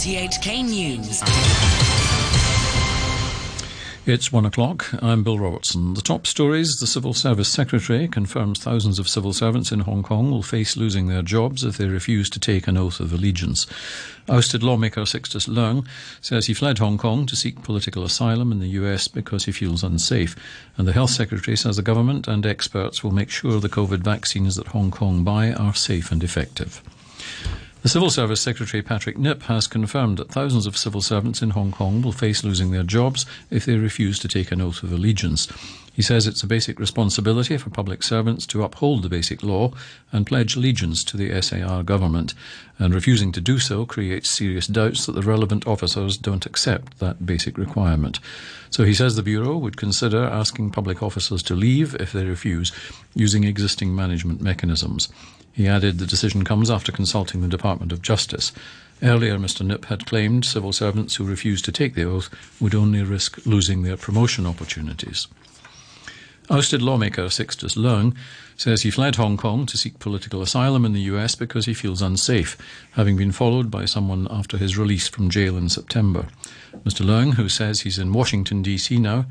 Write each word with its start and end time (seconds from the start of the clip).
RTHK 0.00 0.64
News. 0.64 1.20
It's 4.06 4.32
one 4.32 4.46
o'clock. 4.46 4.86
I'm 5.02 5.22
Bill 5.22 5.38
Robertson. 5.38 5.92
The 5.92 6.00
top 6.00 6.26
stories 6.26 6.78
The 6.80 6.86
Civil 6.86 7.12
Service 7.12 7.50
Secretary 7.50 8.08
confirms 8.08 8.60
thousands 8.60 8.98
of 8.98 9.10
civil 9.10 9.34
servants 9.34 9.72
in 9.72 9.80
Hong 9.80 10.02
Kong 10.02 10.30
will 10.30 10.42
face 10.42 10.74
losing 10.74 11.08
their 11.08 11.20
jobs 11.20 11.64
if 11.64 11.76
they 11.76 11.86
refuse 11.86 12.30
to 12.30 12.40
take 12.40 12.66
an 12.66 12.78
oath 12.78 12.98
of 12.98 13.12
allegiance. 13.12 13.66
Ousted 14.26 14.62
lawmaker 14.62 15.04
Sixtus 15.04 15.46
Leung 15.46 15.86
says 16.22 16.46
he 16.46 16.54
fled 16.54 16.78
Hong 16.78 16.96
Kong 16.96 17.26
to 17.26 17.36
seek 17.36 17.62
political 17.62 18.02
asylum 18.02 18.52
in 18.52 18.58
the 18.58 18.68
US 18.68 19.06
because 19.06 19.44
he 19.44 19.52
feels 19.52 19.84
unsafe. 19.84 20.34
And 20.78 20.88
the 20.88 20.94
Health 20.94 21.10
Secretary 21.10 21.58
says 21.58 21.76
the 21.76 21.82
government 21.82 22.26
and 22.26 22.46
experts 22.46 23.04
will 23.04 23.10
make 23.10 23.28
sure 23.28 23.60
the 23.60 23.68
COVID 23.68 23.98
vaccines 23.98 24.56
that 24.56 24.68
Hong 24.68 24.90
Kong 24.90 25.24
buy 25.24 25.52
are 25.52 25.74
safe 25.74 26.10
and 26.10 26.24
effective. 26.24 26.80
The 27.82 27.88
Civil 27.88 28.10
Service 28.10 28.42
Secretary 28.42 28.82
Patrick 28.82 29.16
Nip 29.16 29.44
has 29.44 29.66
confirmed 29.66 30.18
that 30.18 30.30
thousands 30.30 30.66
of 30.66 30.76
civil 30.76 31.00
servants 31.00 31.40
in 31.40 31.50
Hong 31.50 31.72
Kong 31.72 32.02
will 32.02 32.12
face 32.12 32.44
losing 32.44 32.72
their 32.72 32.82
jobs 32.82 33.24
if 33.48 33.64
they 33.64 33.76
refuse 33.76 34.18
to 34.18 34.28
take 34.28 34.52
an 34.52 34.60
oath 34.60 34.82
of 34.82 34.92
allegiance. 34.92 35.48
He 36.00 36.04
says 36.04 36.26
it's 36.26 36.42
a 36.42 36.46
basic 36.46 36.80
responsibility 36.80 37.58
for 37.58 37.68
public 37.68 38.02
servants 38.02 38.46
to 38.46 38.62
uphold 38.62 39.02
the 39.02 39.10
basic 39.10 39.42
law 39.42 39.74
and 40.10 40.26
pledge 40.26 40.56
allegiance 40.56 41.04
to 41.04 41.18
the 41.18 41.42
SAR 41.42 41.82
government, 41.82 42.32
and 42.78 42.94
refusing 42.94 43.32
to 43.32 43.40
do 43.42 43.58
so 43.58 43.84
creates 43.84 44.30
serious 44.30 44.66
doubts 44.66 45.04
that 45.04 45.12
the 45.12 45.20
relevant 45.20 45.66
officers 45.66 46.16
don't 46.16 46.46
accept 46.46 47.00
that 47.00 47.26
basic 47.26 47.58
requirement. 47.58 48.18
So 48.70 48.84
he 48.84 48.94
says 48.94 49.14
the 49.14 49.22
Bureau 49.22 49.58
would 49.58 49.76
consider 49.76 50.24
asking 50.24 50.70
public 50.70 51.02
officers 51.02 51.42
to 51.42 51.54
leave 51.54 51.94
if 51.96 52.12
they 52.12 52.24
refuse, 52.24 52.72
using 53.14 53.44
existing 53.44 53.94
management 53.94 54.40
mechanisms. 54.40 55.10
He 55.52 55.68
added 55.68 55.98
the 55.98 56.06
decision 56.06 56.44
comes 56.44 56.70
after 56.70 56.92
consulting 56.92 57.42
the 57.42 57.46
Department 57.46 57.92
of 57.92 58.00
Justice. 58.00 58.52
Earlier, 59.02 59.36
Mr. 59.36 59.66
Nip 59.66 59.84
had 59.84 60.06
claimed 60.06 60.46
civil 60.46 60.72
servants 60.72 61.16
who 61.16 61.26
refused 61.26 61.66
to 61.66 61.72
take 61.72 61.94
the 61.94 62.04
oath 62.04 62.30
would 62.58 62.74
only 62.74 63.02
risk 63.02 63.44
losing 63.44 63.82
their 63.82 63.98
promotion 63.98 64.46
opportunities. 64.46 65.28
Ousted 66.50 66.82
lawmaker 66.82 67.30
Sixtus 67.30 67.76
Leung 67.76 68.12
says 68.56 68.82
he 68.82 68.90
fled 68.90 69.14
Hong 69.14 69.36
Kong 69.36 69.66
to 69.66 69.78
seek 69.78 70.00
political 70.00 70.42
asylum 70.42 70.84
in 70.84 70.92
the 70.92 71.02
US 71.02 71.36
because 71.36 71.66
he 71.66 71.74
feels 71.74 72.02
unsafe, 72.02 72.58
having 72.92 73.16
been 73.16 73.30
followed 73.30 73.70
by 73.70 73.84
someone 73.84 74.26
after 74.32 74.56
his 74.56 74.76
release 74.76 75.06
from 75.06 75.30
jail 75.30 75.56
in 75.56 75.68
September. 75.68 76.26
Mr. 76.84 77.06
Leung, 77.06 77.34
who 77.34 77.48
says 77.48 77.82
he's 77.82 78.00
in 78.00 78.12
Washington, 78.12 78.62
D.C. 78.62 78.98
now, 78.98 79.26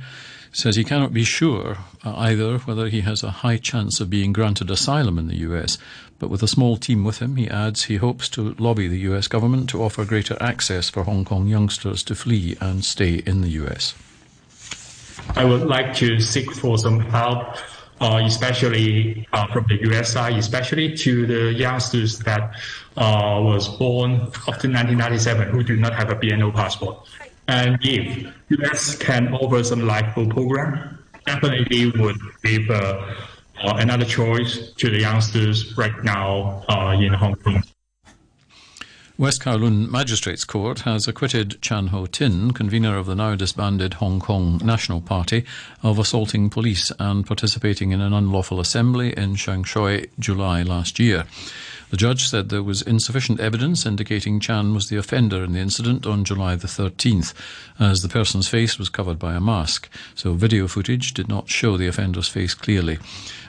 says 0.53 0.77
he 0.77 0.85
cannot 0.85 1.11
be 1.11 1.25
sure 1.25 1.79
uh, 2.05 2.15
either 2.15 2.59
whether 2.59 2.87
he 2.87 3.01
has 3.01 3.21
a 3.21 3.31
high 3.43 3.57
chance 3.57 3.99
of 3.99 4.09
being 4.09 4.31
granted 4.31 4.71
asylum 4.71 5.19
in 5.19 5.27
the 5.27 5.39
US, 5.39 5.77
but 6.19 6.29
with 6.29 6.41
a 6.41 6.47
small 6.47 6.77
team 6.77 7.03
with 7.03 7.19
him, 7.19 7.35
he 7.35 7.49
adds 7.49 7.83
he 7.83 7.97
hopes 7.97 8.29
to 8.29 8.55
lobby 8.57 8.87
the 8.87 9.11
US 9.11 9.27
government 9.27 9.69
to 9.71 9.83
offer 9.83 10.05
greater 10.05 10.37
access 10.39 10.89
for 10.89 11.03
Hong 11.03 11.25
Kong 11.25 11.47
youngsters 11.47 12.01
to 12.03 12.15
flee 12.15 12.55
and 12.61 12.85
stay 12.85 13.15
in 13.25 13.41
the 13.41 13.49
US. 13.65 13.93
I 15.35 15.45
would 15.45 15.67
like 15.67 15.93
to 15.95 16.19
seek 16.19 16.51
for 16.51 16.77
some 16.77 16.99
help, 16.99 17.57
uh, 18.01 18.21
especially 18.23 19.27
uh, 19.33 19.47
from 19.47 19.65
the 19.67 19.79
US 19.91 20.13
side, 20.13 20.37
especially 20.37 20.95
to 20.97 21.25
the 21.25 21.53
youngsters 21.53 22.19
that 22.19 22.55
uh, 22.97 23.39
was 23.41 23.67
born 23.77 24.11
after 24.47 24.67
1997 24.67 25.49
who 25.49 25.63
do 25.63 25.75
not 25.77 25.93
have 25.93 26.09
a 26.09 26.15
BNO 26.15 26.53
passport. 26.53 27.07
And 27.47 27.79
if 27.81 28.27
US 28.49 28.95
can 28.95 29.33
offer 29.33 29.63
some 29.63 29.85
lifeboat 29.85 30.29
program, 30.29 30.99
definitely 31.25 31.91
would 31.91 32.17
give 32.43 32.69
uh, 32.69 33.15
uh, 33.63 33.73
another 33.77 34.05
choice 34.05 34.71
to 34.73 34.89
the 34.89 34.99
youngsters 34.99 35.77
right 35.77 36.03
now 36.03 36.63
uh, 36.69 36.91
in 36.99 37.13
Hong 37.13 37.35
Kong. 37.35 37.63
West 39.19 39.41
Kowloon 39.41 39.91
Magistrates 39.91 40.45
Court 40.45 40.79
has 40.83 41.05
acquitted 41.05 41.61
Chan 41.61 41.87
Ho 41.87 42.05
Tin, 42.05 42.51
convener 42.53 42.97
of 42.97 43.05
the 43.05 43.15
now 43.15 43.35
disbanded 43.35 43.95
Hong 43.95 44.21
Kong 44.21 44.61
National 44.63 45.01
Party, 45.01 45.43
of 45.83 45.99
assaulting 45.99 46.49
police 46.49 46.89
and 46.99 47.27
participating 47.27 47.91
in 47.91 47.99
an 47.99 48.13
unlawful 48.13 48.61
assembly 48.61 49.11
in 49.17 49.35
Sheung 49.35 49.65
Shui 49.65 50.09
July 50.19 50.63
last 50.63 50.99
year. 50.99 51.25
The 51.89 51.97
judge 51.97 52.27
said 52.27 52.49
there 52.49 52.61
was 52.61 52.83
insufficient 52.83 53.39
evidence 53.39 53.83
indicating 53.83 54.39
Chan 54.39 54.75
was 54.75 54.89
the 54.89 54.97
offender 54.97 55.43
in 55.43 55.53
the 55.53 55.59
incident 55.59 56.05
on 56.05 56.23
July 56.23 56.55
the 56.55 56.67
13th, 56.67 57.33
as 57.79 58.01
the 58.01 58.09
person's 58.09 58.47
face 58.47 58.77
was 58.77 58.89
covered 58.89 59.17
by 59.17 59.33
a 59.33 59.41
mask, 59.41 59.89
so 60.13 60.33
video 60.33 60.67
footage 60.67 61.15
did 61.15 61.27
not 61.27 61.49
show 61.49 61.77
the 61.77 61.87
offender's 61.87 62.27
face 62.27 62.53
clearly. 62.53 62.99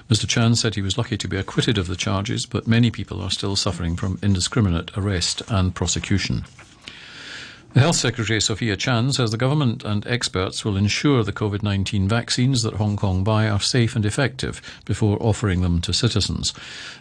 Mr. 0.09 0.27
Chan 0.27 0.57
said 0.57 0.75
he 0.75 0.81
was 0.81 0.97
lucky 0.97 1.19
to 1.19 1.29
be 1.29 1.37
acquitted 1.37 1.77
of 1.77 1.87
the 1.87 1.97
charges, 1.97 2.47
but 2.47 2.67
many 2.67 2.91
people 2.91 3.21
are 3.21 3.31
still 3.31 3.57
suffering 3.57 3.95
from 3.95 4.19
indiscriminate 4.23 4.91
arrest 4.97 5.43
and 5.49 5.75
prosecution. 5.75 6.45
The 7.73 7.79
Health 7.79 7.95
Secretary 7.95 8.41
Sophia 8.41 8.77
Chan 8.77 9.13
says 9.13 9.31
the 9.31 9.37
government 9.37 9.85
and 9.85 10.05
experts 10.05 10.65
will 10.65 10.77
ensure 10.77 11.23
the 11.23 11.33
COVID 11.33 11.63
19 11.63 12.09
vaccines 12.09 12.65
that 12.65 12.75
Hong 12.75 12.97
Kong 12.97 13.23
buy 13.23 13.49
are 13.49 13.61
safe 13.61 13.95
and 13.95 14.05
effective 14.05 14.61
before 14.85 15.23
offering 15.23 15.63
them 15.63 15.81
to 15.83 15.93
citizens. 15.93 16.53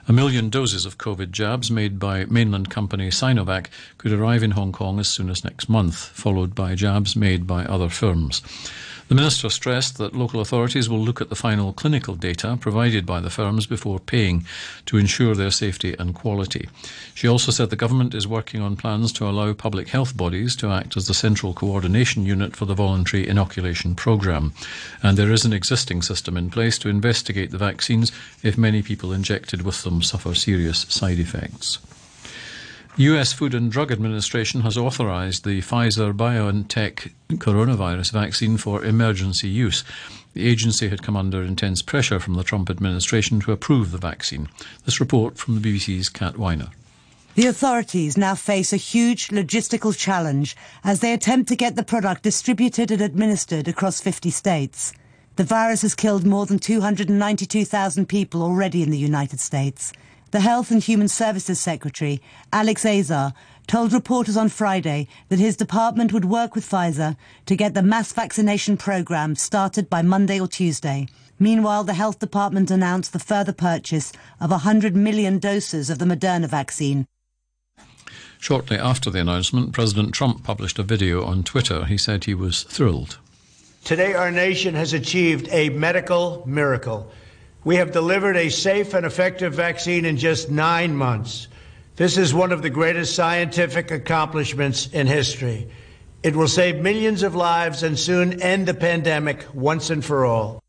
A 0.07 0.13
million 0.13 0.51
doses 0.51 0.85
of 0.85 0.99
COVID 0.99 1.31
jabs 1.31 1.71
made 1.71 1.97
by 1.97 2.25
mainland 2.25 2.69
company 2.69 3.09
Sinovac 3.09 3.65
could 3.97 4.11
arrive 4.11 4.43
in 4.43 4.51
Hong 4.51 4.71
Kong 4.71 4.99
as 4.99 5.07
soon 5.07 5.31
as 5.31 5.43
next 5.43 5.69
month, 5.69 5.95
followed 5.95 6.53
by 6.53 6.75
jabs 6.75 7.15
made 7.15 7.47
by 7.47 7.65
other 7.65 7.89
firms. 7.89 8.43
The 9.09 9.15
Minister 9.15 9.49
stressed 9.49 9.97
that 9.97 10.15
local 10.15 10.39
authorities 10.39 10.87
will 10.87 10.99
look 10.99 11.19
at 11.19 11.29
the 11.29 11.35
final 11.35 11.73
clinical 11.73 12.13
data 12.13 12.59
provided 12.61 13.07
by 13.07 13.19
the 13.19 13.31
firms 13.31 13.65
before 13.65 13.99
paying 13.99 14.45
to 14.85 14.97
ensure 14.97 15.33
their 15.33 15.49
safety 15.49 15.95
and 15.97 16.13
quality. 16.13 16.69
She 17.15 17.27
also 17.27 17.51
said 17.51 17.71
the 17.71 17.75
government 17.75 18.13
is 18.13 18.27
working 18.27 18.61
on 18.61 18.75
plans 18.75 19.11
to 19.13 19.27
allow 19.27 19.53
public 19.53 19.89
health 19.89 20.15
bodies 20.15 20.55
to 20.57 20.69
act 20.69 20.95
as 20.95 21.07
the 21.07 21.15
central 21.15 21.55
coordination 21.55 22.23
unit 22.23 22.55
for 22.55 22.65
the 22.65 22.75
voluntary 22.75 23.27
inoculation 23.27 23.95
programme. 23.95 24.53
And 25.01 25.17
there 25.17 25.31
is 25.31 25.43
an 25.43 25.53
existing 25.53 26.03
system 26.03 26.37
in 26.37 26.51
place 26.51 26.77
to 26.77 26.87
investigate 26.87 27.49
the 27.49 27.57
vaccines 27.57 28.11
if 28.43 28.59
many 28.59 28.83
people 28.83 29.11
injected 29.11 29.63
with 29.63 29.81
them 29.81 30.03
suffer 30.03 30.35
serious 30.35 30.81
side 30.87 31.17
effects. 31.17 31.79
US 32.99 33.31
Food 33.31 33.53
and 33.53 33.71
Drug 33.71 33.93
Administration 33.93 34.59
has 34.59 34.77
authorized 34.77 35.45
the 35.45 35.61
Pfizer 35.61 36.11
BioNTech 36.11 37.13
coronavirus 37.35 38.11
vaccine 38.11 38.57
for 38.57 38.83
emergency 38.83 39.47
use. 39.47 39.85
The 40.33 40.45
agency 40.45 40.89
had 40.89 41.01
come 41.01 41.15
under 41.15 41.41
intense 41.41 41.81
pressure 41.81 42.19
from 42.19 42.33
the 42.33 42.43
Trump 42.43 42.69
administration 42.69 43.39
to 43.39 43.53
approve 43.53 43.91
the 43.91 43.97
vaccine. 43.97 44.49
This 44.83 44.99
report 44.99 45.37
from 45.37 45.55
the 45.55 45.61
BBC's 45.61 46.09
Kat 46.09 46.37
Weiner. 46.37 46.71
The 47.35 47.47
authorities 47.47 48.17
now 48.17 48.35
face 48.35 48.73
a 48.73 48.75
huge 48.75 49.29
logistical 49.29 49.97
challenge 49.97 50.57
as 50.83 50.99
they 50.99 51.13
attempt 51.13 51.47
to 51.47 51.55
get 51.55 51.77
the 51.77 51.83
product 51.83 52.23
distributed 52.23 52.91
and 52.91 53.01
administered 53.01 53.69
across 53.69 54.01
50 54.01 54.29
states. 54.29 54.91
The 55.37 55.45
virus 55.45 55.83
has 55.83 55.95
killed 55.95 56.25
more 56.25 56.45
than 56.45 56.59
292,000 56.59 58.09
people 58.09 58.43
already 58.43 58.83
in 58.83 58.89
the 58.89 58.97
United 58.97 59.39
States. 59.39 59.93
The 60.31 60.41
Health 60.41 60.69
and 60.69 60.83
Human 60.83 61.07
Services 61.07 61.59
Secretary, 61.59 62.21
Alex 62.53 62.85
Azar, 62.85 63.33
told 63.65 63.93
reporters 63.93 64.37
on 64.37 64.49
Friday 64.49 65.07
that 65.29 65.39
his 65.39 65.57
department 65.57 66.13
would 66.13 66.25
work 66.25 66.53
with 66.53 66.69
Pfizer 66.69 67.17
to 67.47 67.55
get 67.55 67.73
the 67.73 67.81
mass 67.81 68.13
vaccination 68.13 68.77
program 68.77 69.33
started 69.33 69.89
by 69.89 70.03
Monday 70.03 70.39
or 70.39 70.47
Tuesday. 70.47 71.07
Meanwhile, 71.39 71.85
the 71.85 71.95
health 71.95 72.19
department 72.19 72.69
announced 72.69 73.11
the 73.11 73.17
further 73.17 73.53
purchase 73.53 74.11
of 74.39 74.51
100 74.51 74.95
million 74.95 75.39
doses 75.39 75.89
of 75.89 75.97
the 75.97 76.05
Moderna 76.05 76.47
vaccine. 76.47 77.07
Shortly 78.37 78.77
after 78.77 79.09
the 79.09 79.21
announcement, 79.21 79.73
President 79.73 80.13
Trump 80.13 80.43
published 80.43 80.77
a 80.77 80.83
video 80.83 81.25
on 81.25 81.41
Twitter. 81.41 81.85
He 81.85 81.97
said 81.97 82.25
he 82.25 82.35
was 82.35 82.63
thrilled. 82.63 83.17
Today, 83.83 84.13
our 84.13 84.29
nation 84.29 84.75
has 84.75 84.93
achieved 84.93 85.47
a 85.51 85.69
medical 85.69 86.43
miracle. 86.45 87.11
We 87.63 87.75
have 87.75 87.91
delivered 87.91 88.37
a 88.37 88.49
safe 88.49 88.93
and 88.93 89.05
effective 89.05 89.53
vaccine 89.53 90.05
in 90.05 90.17
just 90.17 90.49
nine 90.49 90.95
months. 90.95 91.47
This 91.97 92.17
is 92.17 92.33
one 92.33 92.53
of 92.53 92.61
the 92.61 92.69
greatest 92.69 93.15
scientific 93.15 93.91
accomplishments 93.91 94.87
in 94.87 95.07
history. 95.07 95.69
It 96.23 96.35
will 96.35 96.47
save 96.47 96.81
millions 96.81 97.23
of 97.23 97.35
lives 97.35 97.83
and 97.83 97.99
soon 97.99 98.41
end 98.41 98.67
the 98.67 98.73
pandemic 98.73 99.45
once 99.53 99.89
and 99.89 100.03
for 100.03 100.25
all. 100.25 100.63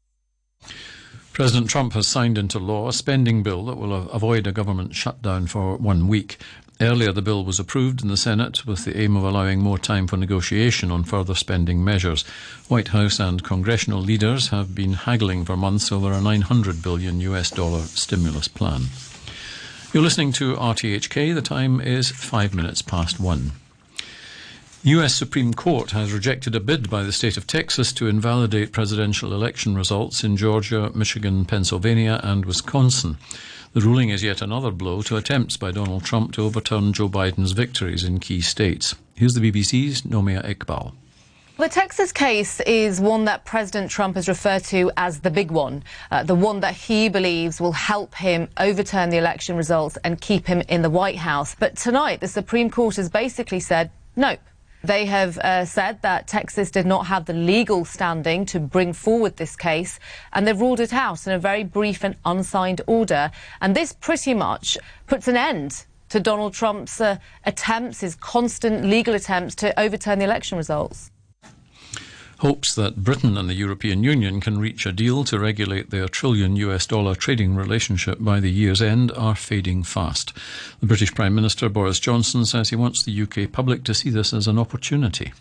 President 1.33 1.71
Trump 1.71 1.93
has 1.93 2.09
signed 2.09 2.37
into 2.37 2.59
law 2.59 2.89
a 2.89 2.93
spending 2.93 3.43
bill 3.43 3.65
that 3.67 3.77
will 3.77 3.95
avoid 4.11 4.47
a 4.47 4.53
government 4.53 4.95
shutdown 4.95 5.47
for 5.47 5.77
one 5.77 6.09
week. 6.09 6.39
Earlier, 6.83 7.13
the 7.13 7.21
bill 7.21 7.45
was 7.45 7.61
approved 7.61 8.01
in 8.01 8.09
the 8.09 8.17
Senate 8.17 8.65
with 8.65 8.87
the 8.87 8.99
aim 8.99 9.15
of 9.15 9.23
allowing 9.23 9.61
more 9.61 9.79
time 9.79 10.07
for 10.07 10.17
negotiation 10.17 10.91
on 10.91 11.05
further 11.05 11.35
spending 11.35 11.85
measures. 11.85 12.23
White 12.69 12.89
House 12.89 13.21
and 13.21 13.45
congressional 13.45 14.01
leaders 14.01 14.49
have 14.49 14.75
been 14.75 14.95
haggling 14.95 15.45
for 15.45 15.59
months 15.59 15.93
over 15.93 16.11
a 16.11 16.23
900 16.23 16.83
billion 16.83 17.21
US 17.21 17.51
dollar 17.51 17.83
stimulus 17.83 18.49
plan. 18.49 18.85
You're 19.93 20.03
listening 20.03 20.33
to 20.33 20.55
RTHK. 20.55 21.35
The 21.35 21.43
time 21.43 21.83
is 21.83 22.11
five 22.11 22.55
minutes 22.55 22.81
past 22.81 23.21
one. 23.21 23.53
US 24.85 25.15
Supreme 25.15 25.53
Court 25.53 25.91
has 25.91 26.15
rejected 26.15 26.55
a 26.55 26.61
bid 26.61 26.89
by 26.89 27.03
the 27.03 27.13
state 27.13 27.37
of 27.37 27.47
Texas 27.47 27.93
to 27.93 28.09
invalidate 28.09 28.73
presidential 28.73 29.35
election 29.35 29.75
results 29.75 30.25
in 30.25 30.39
Georgia, 30.39 30.91
Michigan, 30.95 31.45
Pennsylvania, 31.45 32.19
and 32.23 32.47
Wisconsin. 32.47 33.19
The 33.73 33.81
ruling 33.81 34.09
is 34.09 34.25
yet 34.25 34.43
another 34.43 34.73
blow 34.73 35.01
to 35.03 35.17
attempts 35.17 35.57
by 35.57 35.71
Donald 35.71 36.03
Trump 36.03 36.33
to 36.33 36.43
overturn 36.43 36.93
Joe 36.93 37.09
Biden's 37.09 37.53
victories 37.53 38.03
in 38.03 38.19
key 38.19 38.41
states. 38.41 38.97
Here's 39.15 39.35
the 39.35 39.53
BBC's 39.53 40.03
Nomia 40.03 40.45
Iqbal. 40.45 40.93
The 41.57 41.69
Texas 41.69 42.11
case 42.11 42.59
is 42.63 43.01
one 43.01 43.27
that 43.27 43.45
President 43.45 43.89
Trump 43.89 44.17
has 44.17 44.27
referred 44.27 44.65
to 44.65 44.91
as 44.97 45.21
the 45.21 45.31
big 45.31 45.53
one, 45.53 45.85
uh, 46.11 46.25
the 46.25 46.35
one 46.35 46.59
that 46.61 46.75
he 46.75 47.09
believes 47.09 47.61
will 47.61 47.71
help 47.71 48.17
him 48.17 48.49
overturn 48.57 49.09
the 49.09 49.19
election 49.19 49.57
results 49.57 49.97
and 50.03 50.21
keep 50.21 50.49
him 50.49 50.63
in 50.63 50.83
the 50.83 50.91
White 50.91 51.19
House. 51.19 51.55
But 51.55 51.77
tonight, 51.77 52.21
the 52.21 52.27
Supreme 52.27 52.71
Court 52.71 52.97
has 52.97 53.09
basically 53.09 53.61
said, 53.61 53.93
nope. 54.17 54.41
They 54.83 55.05
have 55.07 55.37
uh, 55.39 55.65
said 55.67 56.01
that 56.03 56.27
Texas 56.27 56.71
did 56.71 56.87
not 56.87 57.07
have 57.07 57.27
the 57.27 57.35
legal 57.35 57.85
standing 57.85 58.47
to 58.47 58.59
bring 58.59 58.93
forward 58.93 59.37
this 59.37 59.57
case, 59.57 60.01
and 60.33 60.47
they've 60.47 60.61
ruled 60.61 60.81
it 60.81 60.93
out 60.93 61.27
in 61.27 61.33
a 61.33 61.39
very 61.39 61.65
brief 61.65 62.03
and 62.03 62.17
unsigned 62.25 62.81
order. 62.87 63.31
And 63.61 63.75
this 63.75 63.93
pretty 63.93 64.35
much 64.35 64.79
puts 65.07 65.29
an 65.29 65.37
end 65.37 65.85
to 66.09 66.19
Donald 66.19 66.55
Trump's 66.55 67.01
uh, 67.01 67.19
attempts, 67.45 68.01
his 68.01 68.15
constant 68.15 68.85
legal 68.85 69.15
attempts 69.15 69.55
to 69.57 69.79
overturn 69.79 70.19
the 70.19 70.25
election 70.25 70.57
results 70.57 71.11
hopes 72.41 72.75
that 72.75 73.05
Britain 73.05 73.37
and 73.37 73.51
the 73.51 73.55
European 73.55 74.03
Union 74.03 74.41
can 74.41 74.59
reach 74.59 74.87
a 74.87 74.93
deal 74.93 75.25
to 75.25 75.39
regulate 75.39 75.91
their 75.91 76.09
trillion 76.09 76.57
US 76.57 76.87
dollar 76.87 77.15
trading 77.15 77.55
relationship 77.55 78.17
by 78.19 78.41
the 78.41 78.51
year's 78.51 78.81
end 78.81 79.13
are 79.13 79.35
fading 79.35 79.83
fast. 79.83 80.33
The 80.81 80.87
British 80.87 81.15
Prime 81.15 81.35
Minister 81.35 81.69
Boris 81.69 82.01
Johnson 82.01 82.47
says 82.47 82.71
he 82.71 82.77
wants 82.77 83.03
the 83.03 83.23
UK 83.23 83.53
public 83.53 83.85
to 83.85 83.95
see 83.95 84.09
this 84.09 84.33
as 84.33 84.47
an 84.47 84.59
opportunity. 84.59 85.33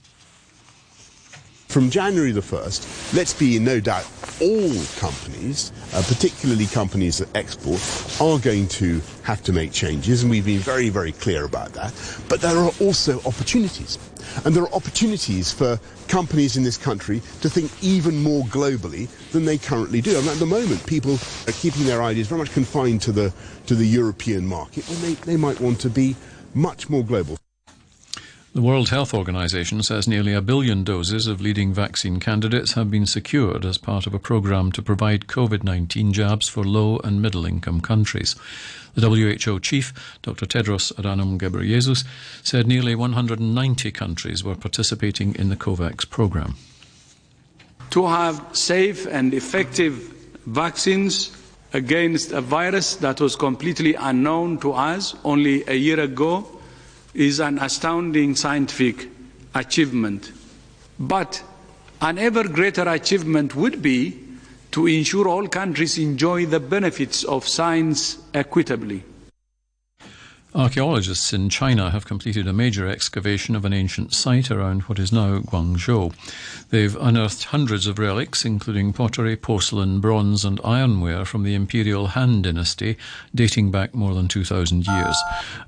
From 1.70 1.92
January 1.92 2.32
the 2.32 2.42
1st, 2.42 3.14
let's 3.14 3.32
be 3.32 3.56
in 3.56 3.64
no 3.64 3.80
doubt, 3.80 4.04
all 4.42 4.74
companies, 4.98 5.72
uh, 5.94 6.02
particularly 6.08 6.66
companies 6.66 7.20
that 7.20 7.30
export, 7.36 7.80
are 8.20 8.40
going 8.40 8.68
to 8.70 9.00
have 9.22 9.44
to 9.44 9.54
make 9.54 9.72
changes, 9.72 10.24
and 10.24 10.32
we've 10.32 10.48
been 10.48 10.58
very, 10.58 10.90
very 10.90 11.12
clear 11.12 11.46
about 11.46 11.74
that. 11.74 11.94
But 12.28 12.42
there 12.42 12.58
are 12.58 12.72
also 12.82 13.20
opportunities. 13.20 14.00
And 14.46 14.56
there 14.56 14.64
are 14.64 14.74
opportunities 14.74 15.52
for 15.52 15.80
companies 16.08 16.58
in 16.58 16.64
this 16.64 16.76
country 16.76 17.22
to 17.42 17.50
think 17.52 17.72
even 17.84 18.20
more 18.20 18.46
globally 18.46 19.08
than 19.32 19.46
they 19.46 19.60
currently 19.60 20.02
do. 20.02 20.18
And 20.18 20.28
at 20.28 20.40
the 20.40 20.48
moment, 20.48 20.84
people 20.88 21.20
are 21.48 21.54
keeping 21.54 21.86
their 21.86 22.02
ideas 22.02 22.30
very 22.30 22.40
much 22.40 22.52
confined 22.52 23.04
to 23.04 23.12
the, 23.12 23.32
to 23.68 23.76
the 23.76 23.86
European 23.86 24.44
market 24.44 24.90
when 24.90 25.02
they, 25.04 25.14
they 25.14 25.38
might 25.38 25.60
want 25.60 25.80
to 25.82 25.90
be 25.92 26.16
much 26.56 26.90
more 26.90 27.06
global. 27.06 27.38
The 28.52 28.64
World 28.64 28.90
Health 28.90 29.14
Organization 29.14 29.84
says 29.84 30.08
nearly 30.08 30.34
a 30.34 30.42
billion 30.42 30.84
doses 30.84 31.28
of 31.28 31.40
leading 31.40 31.72
vaccine 31.72 32.20
candidates 32.20 32.74
have 32.74 32.90
been 32.90 33.06
secured 33.06 33.64
as 33.64 33.78
part 33.78 34.08
of 34.08 34.14
a 34.16 34.20
program 34.20 34.72
to 34.72 34.82
provide 34.82 35.28
COVID 35.28 35.64
19 35.64 36.14
jabs 36.14 36.48
for 36.50 36.64
low 36.64 36.98
and 37.04 37.22
middle 37.22 37.46
income 37.46 37.80
countries. 37.80 38.36
The 38.96 39.08
WHO 39.08 39.60
chief, 39.60 39.94
Dr. 40.24 40.48
Tedros 40.48 40.92
Adhanom 40.94 41.38
Ghebreyesus, 41.38 42.04
said 42.42 42.66
nearly 42.66 42.96
190 42.96 43.92
countries 43.92 44.44
were 44.44 44.56
participating 44.56 45.36
in 45.36 45.50
the 45.50 45.56
COVAX 45.56 46.10
program. 46.10 46.56
To 47.92 48.08
have 48.08 48.44
safe 48.54 49.06
and 49.06 49.32
effective 49.36 49.94
vaccines 50.48 51.38
against 51.74 52.32
a 52.32 52.42
virus 52.42 52.96
that 52.96 53.22
was 53.22 53.36
completely 53.36 53.94
unknown 53.94 54.58
to 54.62 54.74
us 54.74 55.16
only 55.24 55.64
a 55.68 55.76
year 55.76 56.00
ago 56.00 56.59
is 57.20 57.42
an 57.42 57.60
astounding 57.60 58.34
scientific 58.34 59.10
achievement. 59.54 60.32
But 60.98 61.44
an 62.02 62.18
ever 62.18 62.48
greater 62.48 62.88
achievement 62.88 63.56
would 63.56 63.82
be 63.82 64.18
to 64.72 64.88
ensure 64.88 65.28
all 65.28 65.48
countries 65.48 65.98
enjoy 65.98 66.46
the 66.46 66.62
benefits 66.62 67.26
of 67.26 67.46
science 67.46 68.20
equitably. 68.34 69.04
Archaeologists 70.56 71.32
in 71.32 71.48
China 71.48 71.92
have 71.92 72.08
completed 72.08 72.48
a 72.48 72.54
major 72.54 72.88
excavation 72.88 73.56
of 73.56 73.66
an 73.66 73.74
ancient 73.74 74.16
site 74.16 74.50
around 74.50 74.82
what 74.84 74.98
is 74.98 75.12
now 75.12 75.38
Guangzhou. 75.38 76.12
They've 76.72 76.96
unearthed 76.96 77.44
hundreds 77.46 77.86
of 77.86 78.00
relics, 78.00 78.44
including 78.46 78.92
pottery, 78.92 79.36
porcelain, 79.36 80.00
bronze, 80.00 80.44
and 80.44 80.58
ironware 80.62 81.28
from 81.28 81.44
the 81.44 81.54
imperial 81.54 82.08
Han 82.08 82.42
dynasty, 82.42 82.98
dating 83.36 83.70
back 83.70 83.94
more 83.94 84.16
than 84.16 84.28
2,000 84.28 84.88
years. 84.88 85.18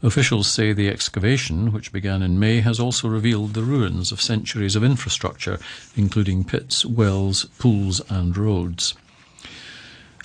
Officials 0.01 0.47
say 0.47 0.73
the 0.73 0.89
excavation, 0.89 1.71
which 1.71 1.93
began 1.93 2.23
in 2.23 2.39
May, 2.39 2.61
has 2.61 2.79
also 2.79 3.07
revealed 3.07 3.53
the 3.53 3.61
ruins 3.61 4.11
of 4.11 4.19
centuries 4.19 4.75
of 4.75 4.83
infrastructure, 4.83 5.59
including 5.95 6.43
pits, 6.43 6.87
wells, 6.87 7.45
pools, 7.59 8.01
and 8.09 8.35
roads. 8.35 8.95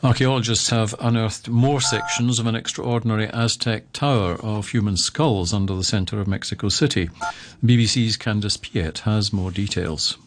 Archaeologists 0.03 0.69
have 0.71 0.95
unearthed 1.01 1.49
more 1.49 1.81
sections 1.81 2.39
of 2.39 2.47
an 2.47 2.55
extraordinary 2.55 3.29
Aztec 3.29 3.93
tower 3.93 4.35
of 4.43 4.69
human 4.69 4.97
skulls 4.97 5.55
under 5.55 5.75
the 5.75 5.85
centre 5.85 6.21
of 6.21 6.29
Mexico 6.29 6.69
City. 6.69 7.09
BBC's 7.65 8.19
Candice 8.19 8.61
Piet 8.61 8.99
has 9.01 9.33
more 9.33 9.51
details. 9.51 10.19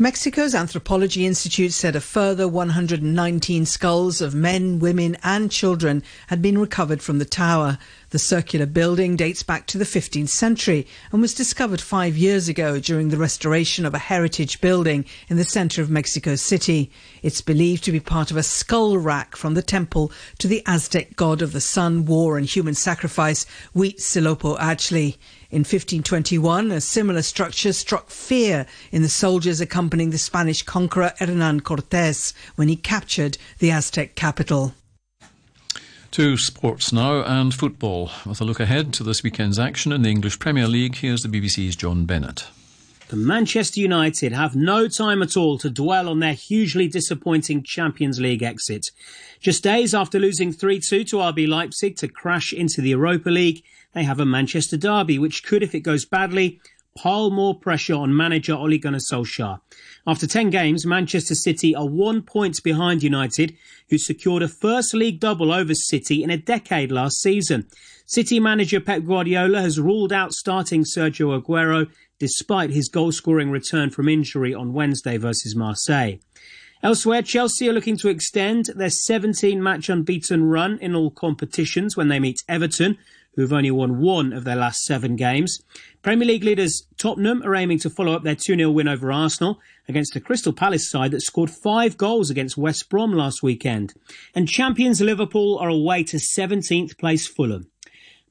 Mexico's 0.00 0.54
Anthropology 0.54 1.26
Institute 1.26 1.72
said 1.72 1.96
a 1.96 2.00
further 2.00 2.46
119 2.46 3.66
skulls 3.66 4.20
of 4.20 4.32
men, 4.32 4.78
women, 4.78 5.16
and 5.24 5.50
children 5.50 6.04
had 6.28 6.40
been 6.40 6.56
recovered 6.56 7.02
from 7.02 7.18
the 7.18 7.24
tower. 7.24 7.78
The 8.10 8.18
circular 8.18 8.64
building 8.64 9.16
dates 9.16 9.42
back 9.42 9.66
to 9.66 9.76
the 9.76 9.84
15th 9.84 10.30
century 10.30 10.86
and 11.12 11.20
was 11.20 11.34
discovered 11.34 11.78
five 11.78 12.16
years 12.16 12.48
ago 12.48 12.80
during 12.80 13.10
the 13.10 13.18
restoration 13.18 13.84
of 13.84 13.92
a 13.92 13.98
heritage 13.98 14.62
building 14.62 15.04
in 15.28 15.36
the 15.36 15.44
center 15.44 15.82
of 15.82 15.90
Mexico 15.90 16.34
City. 16.34 16.90
It's 17.22 17.42
believed 17.42 17.84
to 17.84 17.92
be 17.92 18.00
part 18.00 18.30
of 18.30 18.38
a 18.38 18.42
skull 18.42 18.96
rack 18.96 19.36
from 19.36 19.52
the 19.52 19.60
temple 19.60 20.10
to 20.38 20.48
the 20.48 20.62
Aztec 20.64 21.16
god 21.16 21.42
of 21.42 21.52
the 21.52 21.60
sun, 21.60 22.06
war, 22.06 22.38
and 22.38 22.46
human 22.46 22.72
sacrifice, 22.72 23.44
Huitzilopochtli. 23.76 25.18
In 25.50 25.60
1521, 25.60 26.70
a 26.70 26.80
similar 26.80 27.20
structure 27.20 27.74
struck 27.74 28.08
fear 28.08 28.64
in 28.90 29.02
the 29.02 29.10
soldiers 29.10 29.60
accompanying 29.60 30.10
the 30.10 30.18
Spanish 30.18 30.62
conqueror 30.62 31.12
Hernan 31.18 31.60
Cortes 31.60 32.32
when 32.56 32.68
he 32.68 32.76
captured 32.76 33.36
the 33.58 33.70
Aztec 33.70 34.14
capital. 34.14 34.72
To 36.12 36.36
sports 36.36 36.92
now 36.92 37.22
and 37.22 37.54
football. 37.54 38.10
With 38.26 38.40
a 38.40 38.44
look 38.44 38.60
ahead 38.60 38.92
to 38.94 39.04
this 39.04 39.22
weekend's 39.22 39.58
action 39.58 39.92
in 39.92 40.02
the 40.02 40.10
English 40.10 40.38
Premier 40.38 40.66
League, 40.66 40.96
here's 40.96 41.22
the 41.22 41.28
BBC's 41.28 41.76
John 41.76 42.06
Bennett. 42.06 42.46
The 43.08 43.16
Manchester 43.16 43.80
United 43.80 44.32
have 44.32 44.56
no 44.56 44.88
time 44.88 45.22
at 45.22 45.36
all 45.36 45.58
to 45.58 45.70
dwell 45.70 46.08
on 46.08 46.18
their 46.18 46.32
hugely 46.32 46.88
disappointing 46.88 47.62
Champions 47.62 48.20
League 48.20 48.42
exit. 48.42 48.90
Just 49.40 49.62
days 49.62 49.94
after 49.94 50.18
losing 50.18 50.52
3-2 50.52 51.08
to 51.08 51.16
RB 51.16 51.46
Leipzig 51.46 51.96
to 51.96 52.08
crash 52.08 52.52
into 52.52 52.80
the 52.80 52.90
Europa 52.90 53.30
League, 53.30 53.62
they 53.92 54.02
have 54.02 54.20
a 54.20 54.26
Manchester 54.26 54.76
derby, 54.76 55.18
which 55.18 55.44
could, 55.44 55.62
if 55.62 55.74
it 55.74 55.80
goes 55.80 56.04
badly, 56.04 56.60
pile 56.96 57.30
more 57.30 57.58
pressure 57.58 57.94
on 57.94 58.16
manager 58.16 58.54
Ole 58.54 58.78
Gunnar 58.78 58.98
Solskjaer. 58.98 59.60
After 60.06 60.26
10 60.26 60.50
games, 60.50 60.86
Manchester 60.86 61.34
City 61.34 61.74
are 61.74 61.86
one 61.86 62.22
point 62.22 62.62
behind 62.62 63.02
United, 63.02 63.56
who 63.90 63.98
secured 63.98 64.42
a 64.42 64.48
first 64.48 64.94
league 64.94 65.20
double 65.20 65.52
over 65.52 65.74
City 65.74 66.22
in 66.22 66.30
a 66.30 66.36
decade 66.36 66.90
last 66.90 67.20
season. 67.20 67.66
City 68.06 68.40
manager 68.40 68.80
Pep 68.80 69.04
Guardiola 69.04 69.60
has 69.60 69.78
ruled 69.78 70.12
out 70.12 70.32
starting 70.32 70.84
Sergio 70.84 71.40
Aguero 71.40 71.88
despite 72.18 72.70
his 72.70 72.88
goal 72.88 73.12
scoring 73.12 73.50
return 73.50 73.90
from 73.90 74.08
injury 74.08 74.52
on 74.54 74.72
Wednesday 74.72 75.16
versus 75.16 75.54
Marseille. 75.54 76.16
Elsewhere, 76.82 77.22
Chelsea 77.22 77.68
are 77.68 77.72
looking 77.72 77.96
to 77.96 78.08
extend 78.08 78.66
their 78.76 78.90
17 78.90 79.60
match 79.60 79.88
unbeaten 79.88 80.44
run 80.44 80.78
in 80.78 80.94
all 80.94 81.10
competitions 81.10 81.96
when 81.96 82.08
they 82.08 82.20
meet 82.20 82.42
Everton, 82.48 82.96
who've 83.38 83.52
only 83.52 83.70
won 83.70 84.00
one 84.00 84.32
of 84.32 84.42
their 84.42 84.56
last 84.56 84.82
seven 84.82 85.14
games. 85.14 85.60
Premier 86.02 86.26
League 86.26 86.42
leaders 86.42 86.88
Tottenham 86.96 87.40
are 87.44 87.54
aiming 87.54 87.78
to 87.78 87.88
follow 87.88 88.12
up 88.12 88.24
their 88.24 88.34
2 88.34 88.56
0 88.56 88.68
win 88.72 88.88
over 88.88 89.12
Arsenal 89.12 89.60
against 89.86 90.12
the 90.12 90.20
Crystal 90.20 90.52
Palace 90.52 90.90
side 90.90 91.12
that 91.12 91.20
scored 91.20 91.48
five 91.48 91.96
goals 91.96 92.30
against 92.30 92.56
West 92.58 92.90
Brom 92.90 93.12
last 93.12 93.40
weekend. 93.40 93.94
And 94.34 94.48
champions 94.48 95.00
Liverpool 95.00 95.56
are 95.58 95.68
away 95.68 96.02
to 96.02 96.16
17th 96.16 96.98
place 96.98 97.28
Fulham. 97.28 97.68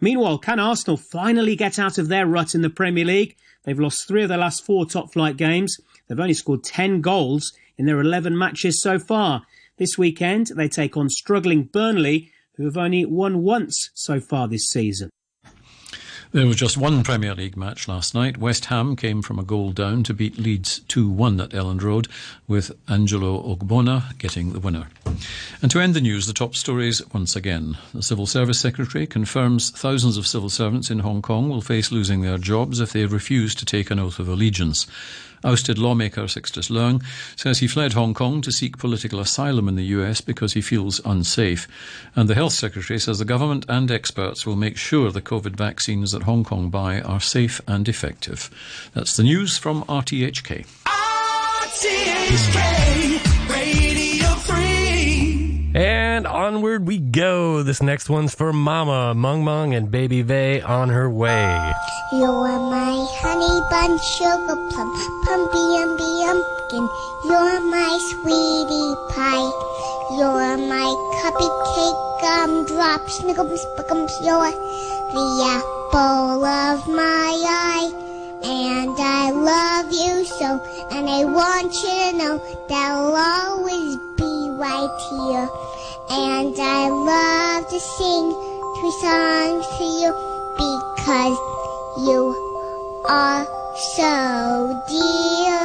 Meanwhile, 0.02 0.40
can 0.40 0.60
Arsenal 0.60 0.98
finally 0.98 1.56
get 1.56 1.80
out 1.80 1.98
of 1.98 2.10
their 2.10 2.28
rut 2.28 2.54
in 2.54 2.62
the 2.62 2.70
Premier 2.70 3.06
League? 3.06 3.38
They've 3.64 3.80
lost 3.80 4.10
three 4.10 4.24
of 4.24 4.30
their 4.30 4.38
last 4.38 4.66
four 4.66 4.86
top 4.86 5.14
flight 5.14 5.38
games. 5.38 5.78
They've 6.10 6.20
only 6.20 6.34
scored 6.34 6.66
10 6.66 7.00
goals 7.00 7.54
in 7.78 7.86
their 7.86 8.02
11 8.02 8.38
matches 8.38 8.82
so 8.82 9.00
far. 9.00 9.44
This 9.78 9.98
weekend, 9.98 10.48
they 10.48 10.68
take 10.68 10.98
on 10.98 11.08
struggling 11.08 11.64
Burnley, 11.64 12.34
who 12.58 12.66
have 12.66 12.78
only 12.78 13.06
won 13.06 13.44
once 13.44 13.92
so 13.94 14.20
far 14.20 14.48
this 14.48 14.68
season. 14.68 15.10
There 16.34 16.46
was 16.46 16.58
just 16.58 16.78
one 16.78 17.04
Premier 17.04 17.34
League 17.34 17.56
match 17.56 17.88
last 17.88 18.14
night. 18.14 18.38
West 18.38 18.66
Ham 18.66 18.98
came 18.98 19.22
from 19.22 19.40
a 19.40 19.46
goal 19.46 19.72
down 19.72 20.04
to 20.04 20.14
beat 20.14 20.38
Leeds 20.38 20.80
2 20.90 21.10
1 21.10 21.40
at 21.40 21.52
Elland 21.52 21.82
Road, 21.82 22.10
with 22.50 22.74
Angelo 22.90 23.42
Ogbonna 23.42 24.18
getting 24.18 24.52
the 24.52 24.60
winner. 24.60 24.90
And 25.62 25.72
to 25.72 25.80
end 25.80 25.94
the 25.94 26.02
news, 26.02 26.28
the 26.28 26.34
top 26.34 26.54
stories 26.54 27.02
once 27.14 27.38
again. 27.38 27.78
The 27.94 28.04
Civil 28.04 28.26
Service 28.26 28.60
Secretary 28.60 29.08
confirms 29.08 29.70
thousands 29.70 30.18
of 30.18 30.28
civil 30.28 30.50
servants 30.50 30.92
in 30.92 31.00
Hong 31.00 31.22
Kong 31.22 31.48
will 31.48 31.62
face 31.62 31.94
losing 31.94 32.22
their 32.22 32.38
jobs 32.38 32.82
if 32.82 32.92
they 32.92 33.06
refuse 33.06 33.56
to 33.56 33.66
take 33.66 33.90
an 33.90 33.98
oath 33.98 34.20
of 34.20 34.28
allegiance. 34.28 34.86
Ousted 35.48 35.78
lawmaker 35.78 36.28
Sixtus 36.28 36.68
Leung 36.68 37.02
says 37.38 37.60
he 37.60 37.68
fled 37.68 37.94
Hong 37.94 38.14
Kong 38.14 38.42
to 38.42 38.52
seek 38.52 38.78
political 38.78 39.22
asylum 39.22 39.70
in 39.70 39.78
the 39.78 39.86
US 39.86 40.20
because 40.20 40.52
he 40.52 40.60
feels 40.60 41.00
unsafe. 41.06 41.70
And 42.18 42.30
the 42.30 42.36
Health 42.36 42.52
Secretary 42.52 43.00
says 43.00 43.20
the 43.20 43.24
government 43.24 43.66
and 43.70 43.90
experts 43.90 44.46
will 44.46 44.58
make 44.58 44.76
sure 44.76 45.10
the 45.10 45.22
COVID 45.22 45.56
vaccines 45.56 46.12
that 46.12 46.24
Hong 46.24 46.44
Kong 46.44 46.70
buy 46.70 47.00
are 47.00 47.22
safe 47.22 47.62
and 47.66 47.88
effective. 47.88 48.50
That's 48.94 49.16
the 49.16 49.24
news 49.24 49.58
from 49.58 49.84
RTHK. 49.86 50.66
RTHK 51.68 52.60
Radio 53.50 54.28
3. 54.28 55.72
And 55.76 56.28
onward 56.28 56.86
we 56.86 56.98
go. 56.98 57.64
This 57.64 57.82
next 57.82 58.10
one's 58.10 58.36
for 58.36 58.52
Mama, 58.52 59.14
Mung 59.14 59.46
Mung, 59.46 59.74
and 59.74 59.90
Baby 59.90 60.24
Vay 60.24 60.60
on 60.60 60.90
her 60.90 61.10
way. 61.10 61.72
You're 62.12 62.60
my 62.60 63.06
honey 63.22 63.37
bun, 63.78 63.94
sugar 64.18 64.58
plum, 64.70 64.90
pumpy 65.26 65.64
umby. 65.84 66.10
You're 67.28 67.60
my 67.74 67.94
sweetie 68.10 68.96
pie. 69.14 69.52
You're 70.18 70.58
my 70.74 70.90
cupcake 71.18 72.02
gumdrop, 72.22 73.02
snickums, 73.16 73.64
buckums. 73.76 74.14
You're 74.26 74.56
the 75.14 75.28
apple 75.56 76.44
of 76.46 76.88
my 76.88 77.32
eye. 77.46 77.90
And 78.44 78.96
I 78.98 79.32
love 79.32 79.88
you 79.92 80.26
so, 80.26 80.50
and 80.92 81.10
I 81.10 81.26
want 81.26 81.74
you 81.84 81.98
to 82.06 82.18
know 82.18 82.36
that 82.70 82.84
I'll 82.90 83.16
always 83.16 83.98
be 84.18 84.34
right 84.66 84.94
here. 85.10 85.48
And 86.10 86.56
I 86.58 86.90
love 86.90 87.68
to 87.74 87.80
sing 87.80 88.26
three 88.76 88.96
songs 89.06 89.66
to 89.78 89.86
you 90.02 90.10
because 90.62 91.38
you 92.08 92.20
are 93.10 93.57
so 93.78 94.84
dear. 94.88 95.62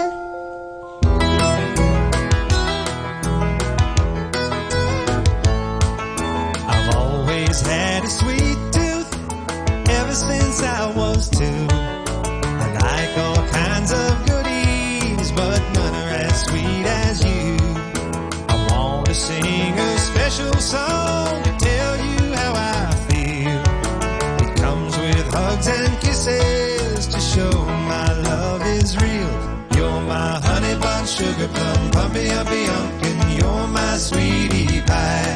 I've 6.68 6.94
always 6.94 7.62
had 7.62 8.04
a 8.04 8.08
sweet 8.08 8.58
tooth 8.70 9.10
ever 9.88 10.12
since 10.12 10.62
I 10.62 10.92
was 10.94 11.30
two. 11.30 11.66
I 11.70 12.66
like 12.84 13.16
all 13.16 13.48
kinds 13.48 13.92
of 13.92 14.26
goodies, 14.26 15.32
but 15.32 15.60
none 15.72 15.94
are 15.94 16.10
as 16.10 16.44
sweet 16.44 16.84
as 16.84 17.24
you. 17.24 17.56
I 18.46 18.66
want 18.70 19.06
to 19.06 19.14
sing 19.14 19.72
a 19.78 19.98
special 19.98 20.52
song 20.60 21.42
to 21.44 21.56
tell 21.58 21.96
you 21.96 22.34
how 22.34 22.52
I 22.56 22.94
feel. 23.08 23.62
It 24.46 24.54
comes 24.60 24.98
with 24.98 25.32
hugs 25.32 25.66
and 25.66 25.98
kisses 26.02 27.06
to 27.06 27.18
show 27.18 27.71
is 28.82 28.96
real. 28.96 29.34
You're 29.76 30.00
my 30.02 30.40
honey 30.46 30.74
bun, 30.80 31.06
sugar 31.06 31.48
plum, 31.54 31.90
pumpy 31.94 32.26
uppy 32.40 32.62
unkin. 32.76 33.18
You're 33.38 33.66
my 33.68 33.96
sweetie 33.96 34.80
pie. 34.82 35.34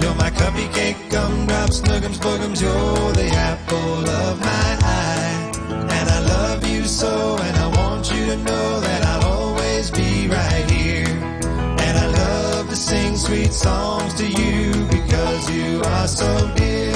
You're 0.00 0.14
my 0.14 0.30
cupcake, 0.30 1.00
gumdrops, 1.10 1.80
snuggums, 1.80 2.18
boogums. 2.24 2.60
You're 2.62 3.12
the 3.12 3.28
apple 3.50 4.08
of 4.22 4.34
my 4.40 4.68
eye. 4.98 5.52
And 5.96 6.06
I 6.16 6.20
love 6.34 6.66
you 6.68 6.84
so, 6.84 7.36
and 7.46 7.56
I 7.56 7.66
want 7.78 8.04
you 8.12 8.22
to 8.32 8.36
know 8.36 8.80
that 8.80 9.00
I'll 9.12 9.26
always 9.38 9.90
be 9.90 10.28
right 10.28 10.70
here. 10.70 11.08
And 11.86 11.94
I 12.04 12.06
love 12.22 12.68
to 12.70 12.76
sing 12.76 13.16
sweet 13.16 13.52
songs 13.52 14.14
to 14.14 14.26
you 14.26 14.72
because 14.96 15.50
you 15.50 15.82
are 15.82 16.08
so 16.08 16.30
dear. 16.54 16.95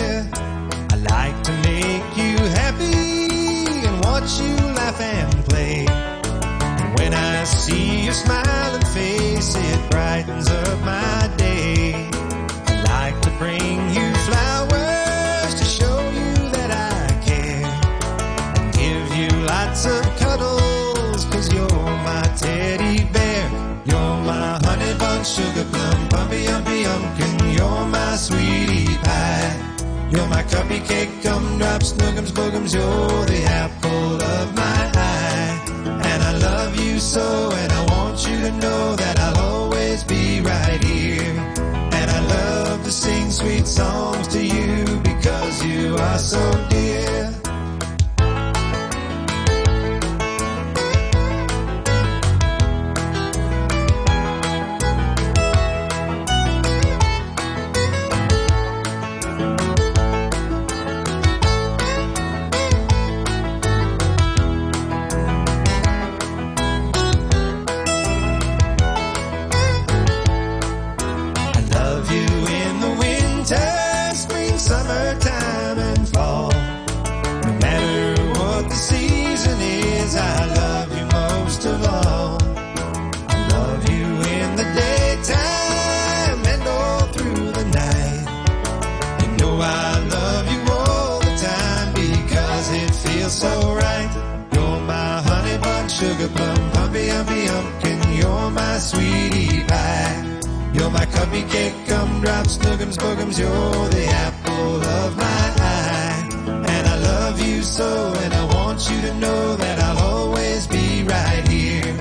Your 8.11 8.17
smiling 8.17 8.87
face, 8.87 9.55
it 9.55 9.91
brightens 9.91 10.49
up 10.49 10.81
my 10.81 11.31
day. 11.37 12.09
I 12.67 12.83
like 12.83 13.21
to 13.23 13.31
bring 13.39 13.79
you 13.95 14.13
flowers 14.27 15.55
to 15.55 15.65
show 15.65 15.97
you 16.11 16.35
that 16.51 16.71
I 16.75 17.07
care. 17.25 17.71
And 18.59 18.75
give 18.75 19.17
you 19.17 19.31
lots 19.47 19.87
of 19.87 20.03
cuddles, 20.19 21.25
cause 21.27 21.53
you're 21.53 21.69
my 22.03 22.23
teddy 22.37 23.05
bear. 23.13 23.49
You're 23.85 24.17
my 24.27 24.59
honey 24.65 24.93
bun, 24.99 25.23
sugar 25.23 25.67
plum, 25.71 26.09
pumpy 26.09 26.47
umpy 26.55 26.87
umpkin. 26.93 27.57
You're 27.57 27.87
my 27.87 28.17
sweetie 28.17 28.97
pie. 29.05 29.55
You're 30.11 30.27
my 30.27 30.43
cupcake, 30.43 31.23
gumdrops, 31.23 31.93
snuggums, 31.93 32.33
boogums. 32.33 32.75
You're 32.75 33.25
the 33.27 33.45
apple 33.45 34.21
of 34.21 34.57
my 34.57 34.91
eye. 34.97 35.63
And 36.11 36.23
I 36.25 36.33
love 36.39 36.75
you 36.75 36.99
so, 36.99 37.50
songs 43.81 44.29
to 44.29 44.41
you 44.45 44.85
because 45.11 45.65
you 45.65 45.97
are 45.97 46.19
so 46.19 46.43
dear. 46.69 46.90
So 93.41 93.75
right. 93.75 94.11
You're 94.53 94.81
my 94.81 95.23
honey 95.29 95.57
bun, 95.65 95.89
sugar 95.89 96.29
plum, 96.37 96.61
pumpy 96.75 97.05
umpy 97.19 97.41
umpkin. 97.57 98.01
You're 98.21 98.51
my 98.51 98.79
sweetie 98.79 99.65
pie. 99.65 100.17
You're 100.75 100.91
my 100.91 101.07
cupcake, 101.15 101.77
gumdrops, 101.89 102.59
snuggums, 102.59 102.97
boogums. 103.03 103.39
You're 103.43 103.89
the 103.97 104.07
apple 104.27 104.83
of 105.01 105.17
my 105.17 105.45
eye. 105.57 106.29
And 106.75 106.85
I 106.95 106.97
love 107.11 107.41
you 107.41 107.63
so, 107.63 108.13
and 108.23 108.35
I 108.35 108.45
want 108.57 108.91
you 108.91 109.01
to 109.09 109.15
know 109.15 109.57
that 109.57 109.77
I'll 109.87 110.01
always 110.13 110.67
be 110.67 111.03
right 111.05 111.47
here. 111.49 111.95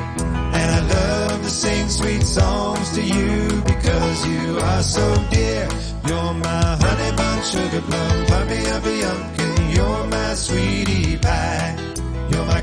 And 0.60 0.69
I 0.79 0.81
love 0.98 1.41
to 1.43 1.50
sing 1.50 1.88
sweet 1.88 2.24
songs 2.24 2.88
to 2.98 3.01
you 3.01 3.62
because 3.72 4.27
you 4.27 4.60
are 4.60 4.84
so 4.84 5.05
dear. 5.31 5.69
You're 6.05 6.34
my 6.34 6.65
honey 6.84 7.12
bun, 7.15 7.38
sugar 7.43 7.81
plum, 7.88 8.25
pumpy 8.25 8.60
uppy 8.75 8.98
umpkin. 9.12 9.49
You're 9.79 10.07
my 10.07 10.33
sweetie 10.33 11.17
pie. 11.17 11.74
You're 12.29 12.43
my 12.45 12.59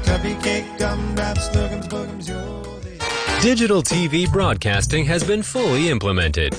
gumdrops, 0.78 1.48
boogums. 1.48 2.28
You're 2.28 3.40
Digital 3.40 3.82
TV 3.82 4.30
broadcasting 4.30 5.06
has 5.06 5.24
been 5.24 5.42
fully 5.42 5.88
implemented. 5.88 6.54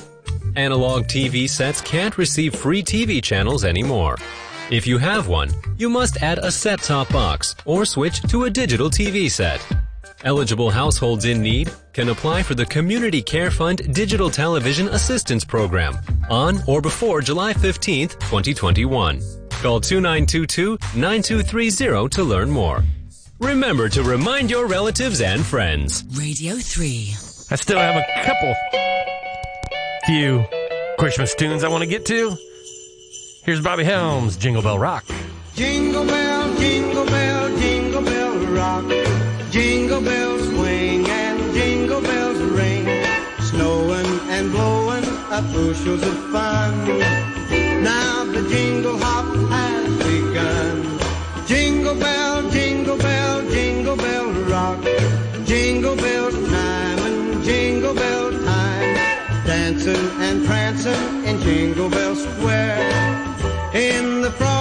Analog 0.56 1.04
TV 1.04 1.48
sets 1.48 1.80
can't 1.82 2.18
receive 2.18 2.56
free 2.56 2.82
TV 2.82 3.22
channels 3.22 3.64
anymore. 3.66 4.18
If 4.72 4.88
you 4.88 4.98
have 4.98 5.28
one, 5.28 5.52
you 5.78 5.92
must 5.92 6.24
add 6.24 6.40
a 6.40 6.52
set 6.52 6.82
top 6.82 7.08
box 7.14 7.56
or 7.66 7.86
switch 7.86 8.24
to 8.24 8.46
a 8.46 8.50
digital 8.50 8.90
TV 8.90 9.30
set. 9.30 9.64
Eligible 10.24 10.72
households 10.72 11.26
in 11.26 11.40
need 11.40 11.72
can 11.94 12.10
apply 12.10 12.42
for 12.42 12.56
the 12.56 12.66
Community 12.66 13.22
Care 13.22 13.52
Fund 13.52 13.94
Digital 13.94 14.32
Television 14.32 14.88
Assistance 14.88 15.46
Program 15.46 15.96
on 16.32 16.62
or 16.66 16.82
before 16.82 17.22
July 17.22 17.54
15th, 17.54 18.14
2021. 18.22 19.47
Call 19.68 19.82
2922 19.82 20.78
9230 20.96 22.08
to 22.16 22.24
learn 22.24 22.50
more. 22.50 22.86
Remember 23.42 23.90
to 23.90 24.02
remind 24.02 24.50
your 24.50 24.66
relatives 24.66 25.20
and 25.20 25.46
friends. 25.46 26.06
Radio 26.14 26.56
3. 26.56 27.14
I 27.52 27.56
still 27.58 27.78
have 27.78 27.98
a 27.98 28.06
couple 28.24 28.56
few 30.06 30.46
Christmas 30.98 31.36
tunes 31.36 31.66
I 31.66 31.68
want 31.68 31.84
to 31.84 31.90
get 31.90 32.06
to. 32.06 32.38
Here's 33.44 33.60
Bobby 33.60 33.84
Helms, 33.84 34.38
Jingle 34.38 34.62
Bell 34.62 34.80
Rock. 34.80 35.04
Jingle 35.54 36.06
bell, 36.06 36.56
jingle 36.56 37.06
bell, 37.06 37.58
jingle 37.58 38.02
bell 38.04 38.38
rock. 38.56 38.86
Jingle 39.52 40.00
bells 40.00 40.48
swing 40.48 41.06
and 41.10 41.54
jingle 41.54 42.00
bells 42.00 42.38
ring. 42.38 42.86
Snowing 43.42 44.20
and 44.30 44.50
blowing 44.50 45.04
up 45.30 45.44
bushels 45.52 46.04
of 46.04 46.32
fun. 46.32 47.00
Now 47.84 48.24
the 48.26 48.48
jingle 48.50 48.98
hop 48.98 49.47
dancing 59.88 60.22
and 60.22 60.46
prancing 60.46 61.26
in 61.26 61.40
Jingle 61.42 61.90
Bell 61.90 62.16
Square. 62.16 62.78
In 63.74 64.22
the 64.22 64.32
front 64.32 64.57